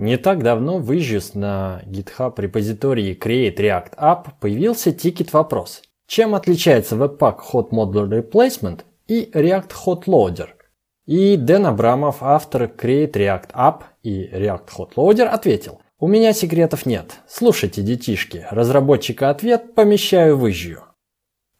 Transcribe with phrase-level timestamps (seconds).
[0.00, 5.82] Не так давно в Issues на GitHub репозитории Create React App появился тикет-вопрос.
[6.06, 10.48] Чем отличается Webpack Hot Model Replacement и React Hot Loader?
[11.04, 16.86] И Дэн Абрамов, автор Create React App и React Hot Loader, ответил, у меня секретов
[16.86, 17.20] нет.
[17.28, 20.78] Слушайте, детишки, разработчика ответ помещаю в Issue.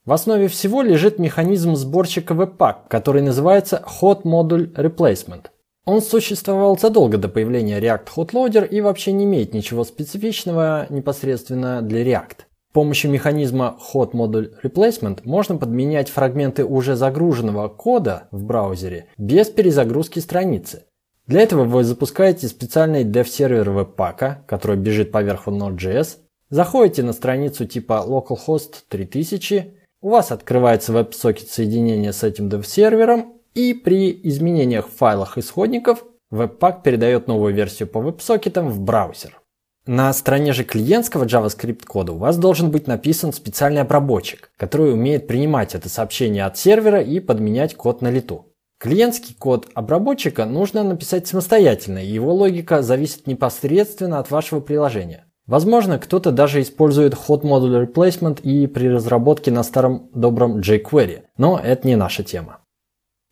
[0.07, 5.48] В основе всего лежит механизм сборщика Webpack, который называется Hot Module Replacement–
[5.85, 11.83] он существовал задолго до появления React Hot Loader и вообще не имеет ничего специфичного непосредственно
[11.83, 12.45] для React.
[12.71, 19.48] С помощью механизма Hot Module Replacement можно подменять фрагменты уже загруженного кода в браузере без
[19.48, 20.85] перезагрузки страницы.
[21.27, 26.19] Для этого вы запускаете специальный dev-сервер Webpack, который бежит поверх Node.js,
[26.49, 33.74] заходите на страницу типа localhost 3000, у вас открывается WebSocket соединение с этим dev-сервером и
[33.74, 39.40] при изменениях в файлах исходников Webpack передает новую версию по веб-сокетам в браузер.
[39.86, 45.26] На стороне же клиентского JavaScript кода у вас должен быть написан специальный обработчик, который умеет
[45.26, 48.46] принимать это сообщение от сервера и подменять код на лету.
[48.79, 55.26] Клиентский код обработчика нужно написать самостоятельно, и его логика зависит непосредственно от вашего приложения.
[55.46, 61.59] Возможно, кто-то даже использует Hot Module Replacement и при разработке на старом добром jQuery, но
[61.59, 62.60] это не наша тема.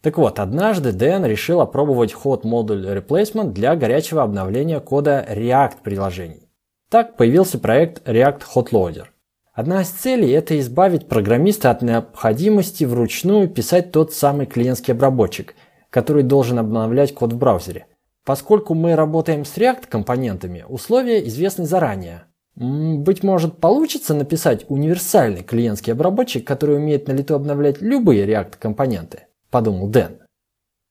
[0.09, 6.48] Так вот, однажды Дэн решил опробовать Hot Module Replacement для горячего обновления кода React приложений.
[6.89, 9.05] Так появился проект React Hot Loader.
[9.53, 15.55] Одна из целей– это избавить программиста от необходимости вручную писать тот самый клиентский обработчик,
[15.91, 17.84] который должен обновлять код в браузере.
[18.25, 22.22] Поскольку мы работаем с React компонентами, условия известны заранее.
[22.56, 29.25] Быть может, получится написать универсальный клиентский обработчик, который умеет на лету обновлять любые React компоненты.–
[29.50, 30.18] подумал Дэн.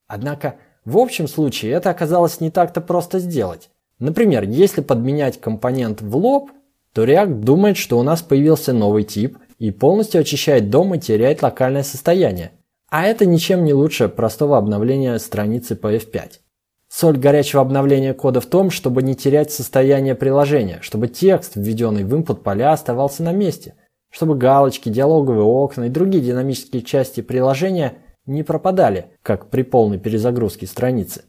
[0.07, 0.55] Однако,
[0.85, 3.69] в общем случае это оказалось не так-то просто сделать.
[3.99, 6.51] Например, если подменять компонент в лоб,
[6.93, 11.41] то React думает, что у нас появился новый тип и полностью очищает дом и теряет
[11.41, 12.51] локальное состояние.
[12.89, 16.39] А это ничем не лучше простого обновления страницы по F5.
[16.87, 22.13] Соль горячего обновления кода в том, чтобы не терять состояние приложения, чтобы текст, введенный в
[22.15, 23.73] input поля, оставался на месте,
[24.09, 27.95] чтобы галочки, диалоговые окна и другие динамические части приложения–
[28.27, 31.23] не пропадали, как при полной перезагрузке страницы.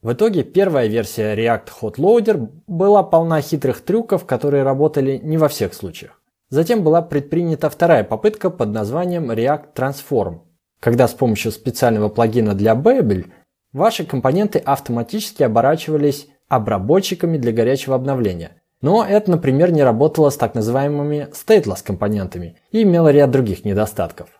[0.00, 5.48] В итоге первая версия React Hot Loader была полна хитрых трюков, которые работали не во
[5.48, 6.22] всех случаях.
[6.48, 10.38] Затем была предпринята вторая попытка под названием React Transform,
[10.80, 13.26] когда с помощью специального плагина для Babel
[13.72, 18.52] ваши компоненты автоматически оборачивались обработчиками для горячего обновления.
[18.80, 24.39] Но это, например, не работало с так называемыми stateless компонентами и имело ряд других недостатков.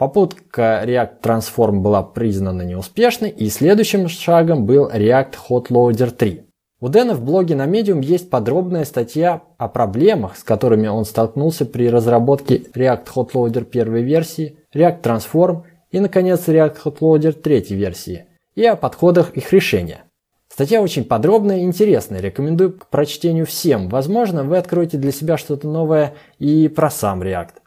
[0.00, 6.42] Попытка React Transform была признана неуспешной, и следующим шагом был React Hot Loader 3.
[6.80, 11.66] У Дэна в блоге на Medium есть подробная статья о проблемах, с которыми он столкнулся
[11.66, 17.76] при разработке React Hot Loader первой версии, React Transform и, наконец, React Hot Loader третьей
[17.76, 18.24] версии,
[18.54, 20.04] и о подходах их решения.
[20.48, 23.90] Статья очень подробная и интересная, рекомендую к прочтению всем.
[23.90, 27.59] Возможно, вы откроете для себя что-то новое и про сам React.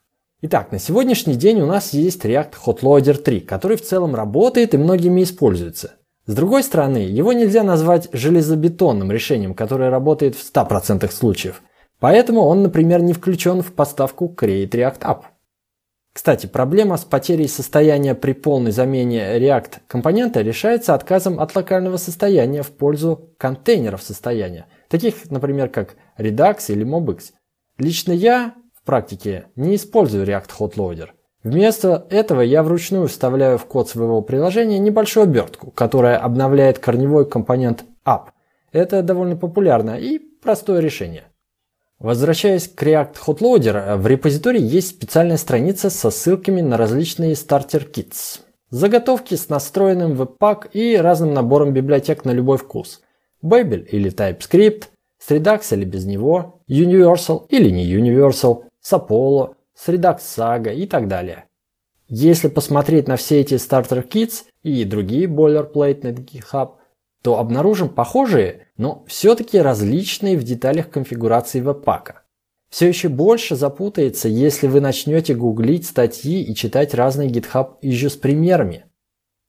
[0.46, 4.74] Итак, на сегодняшний день у нас есть React Hot Loader 3, который в целом работает
[4.74, 5.94] и многими используется.
[6.26, 11.62] С другой стороны, его нельзя назвать железобетонным решением, которое работает в 100% случаев.
[12.02, 15.22] Поэтому он, например, не включен в поставку Create React App.
[16.12, 22.64] Кстати, проблема с потерей состояния при полной замене React компонента решается отказом от локального состояния
[22.64, 27.32] в пользу контейнеров состояния, таких, например, как Redux или MobX.
[27.78, 31.10] Лично я практике не использую React Hot Loader.
[31.44, 37.84] Вместо этого я вручную вставляю в код своего приложения небольшую обертку, которая обновляет корневой компонент
[38.06, 38.28] app.
[38.72, 41.26] Это довольно популярное и простое решение.
[42.00, 47.90] Возвращаясь к React Hot Loader, в репозитории есть специальная страница со ссылками на различные Starter
[47.90, 48.42] Kits.
[48.70, 53.02] Заготовки с настроенным Webpack и разным набором библиотек на любой вкус.
[53.44, 54.86] Babel или TypeScript,
[55.20, 60.86] с Redux или без него, Universal или не Universal, с Apollo, с Redux Saga и
[60.86, 61.46] так далее.
[62.08, 66.74] Если посмотреть на все эти Starter Kits и другие boilerplate на GitHub,
[67.24, 72.24] то обнаружим похожие, но все-таки различные в деталях конфигурации веб-пака.
[72.70, 78.18] Все еще больше запутается, если вы начнете гуглить статьи и читать разные GitHub issue с
[78.18, 78.86] примерами.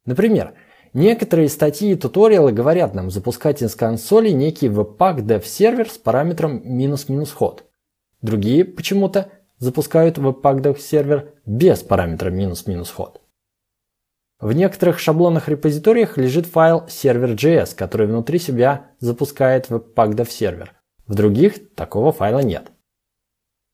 [0.06, 0.54] Например,
[0.92, 6.62] некоторые статьи и туториалы говорят нам запускать из консоли некий webpack dev сервер с параметром
[6.64, 7.64] минус-минус ход.
[8.24, 13.20] Другие почему-то запускают Webpack сервер без параметра минус-минус ход.
[14.40, 20.68] В некоторых шаблонных репозиториях лежит файл server.js, который внутри себя запускает Webpack Server.
[21.06, 22.72] В других такого файла нет.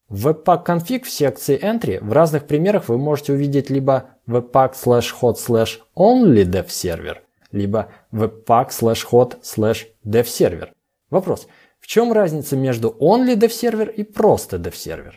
[0.09, 5.15] В Webpack config в секции Entry в разных примерах вы можете увидеть либо webpack slash
[5.23, 7.19] hot slash only dev server,
[7.53, 10.71] либо webpack slash hot slash dev server.
[11.09, 11.47] Вопрос,
[11.81, 15.15] в чем разница между only dev server и просто dev server?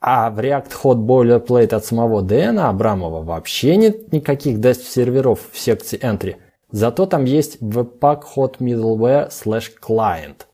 [0.00, 5.58] А в React Hot Boilerplate от самого Дэна Абрамова вообще нет никаких dev серверов в
[5.58, 6.36] секции Entry.
[6.70, 10.46] Зато там есть webpack hot middleware slash client.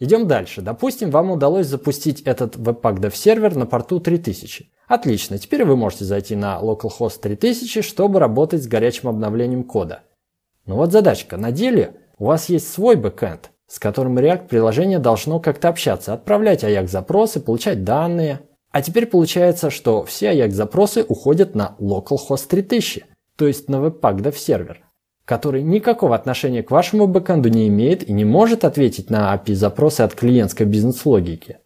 [0.00, 0.60] Идем дальше.
[0.60, 4.70] Допустим, вам удалось запустить этот Webpack Dev сервер на порту 3000.
[4.86, 10.02] Отлично, теперь вы можете зайти на localhost 3000, чтобы работать с горячим обновлением кода.
[10.66, 11.36] Но вот задачка.
[11.36, 16.62] На деле у вас есть свой бэкэнд, с которым React приложение должно как-то общаться, отправлять
[16.62, 18.38] AJAX запросы, получать данные.
[18.70, 23.04] А теперь получается, что все AJAX запросы уходят на localhost 3000,
[23.36, 24.84] то есть на Webpack Dev сервер
[25.24, 30.14] который никакого отношения к вашему бэкэнду не имеет и не может ответить на API-запросы от
[30.14, 31.60] клиентской бизнес-логики.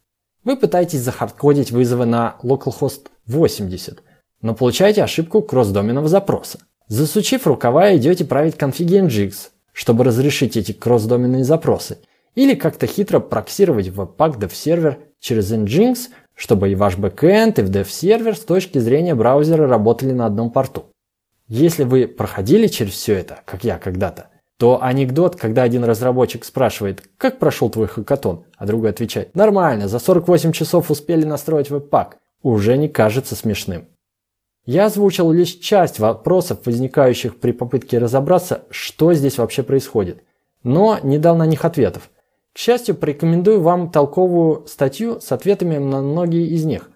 [0.44, 4.00] Вы пытаетесь захардкодить вызовы на localhost 80,
[4.42, 6.60] но получаете ошибку кросс-доменного запроса.
[6.86, 9.48] Засучив рукава, идете править конфиги Nginx,
[9.78, 11.98] чтобы разрешить эти кросс-доменные запросы,
[12.34, 17.70] или как-то хитро проксировать Webpack Dev сервер через Nginx, чтобы и ваш бэкэнд, и в
[17.70, 20.86] Dev сервер с точки зрения браузера работали на одном порту.
[21.46, 27.04] Если вы проходили через все это, как я когда-то, то анекдот, когда один разработчик спрашивает,
[27.16, 32.76] как прошел твой хакатон, а другой отвечает, нормально, за 48 часов успели настроить веб-пак, уже
[32.76, 33.86] не кажется смешным.
[34.68, 40.22] Я озвучил лишь часть вопросов, возникающих при попытке разобраться, что здесь вообще происходит,
[40.62, 42.10] но не дал на них ответов.
[42.52, 46.90] К счастью, порекомендую вам толковую статью с ответами на многие из них.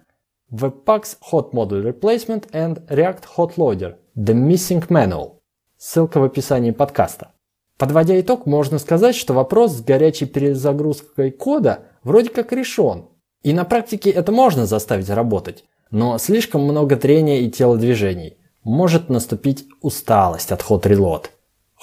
[0.51, 5.37] Webpack's Hot Model Replacement and React Hot Loader– The Missing Manual.
[5.75, 7.31] Ссылка в описании подкаста.
[7.79, 13.07] Подводя итог, можно сказать, что вопрос с горячей перезагрузкой кода вроде как решен.
[13.41, 18.37] И на практике это можно заставить работать, но слишком много трения и телодвижений.
[18.63, 20.63] Может наступить усталость от.
[20.63, 20.89] Hot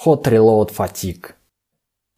[0.05, 1.27] reload fatigue.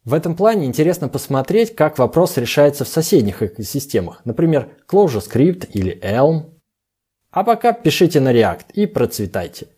[0.04, 6.50] В этом плане интересно посмотреть, как вопрос решается в соседних экосистемах, например, ClojureScript или Elm.
[7.30, 9.68] А пока пишите на React и процветайте.